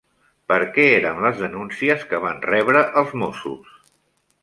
Per 0.51 0.57
què 0.77 0.85
eren 0.93 1.21
les 1.27 1.37
denúncies 1.43 2.07
que 2.15 2.25
van 2.27 2.43
rebre 2.49 2.85
els 3.03 3.17
Mossos? 3.25 3.73